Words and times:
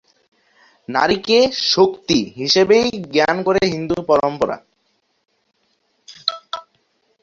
নারীকে 0.89 1.37
‘শক্তি’ 1.71 2.19
হিসেবেই 2.37 2.87
জ্ঞান 3.13 3.37
করে 3.43 3.61
হিন্দু 3.65 3.97
পরম্পরা। 4.09 4.57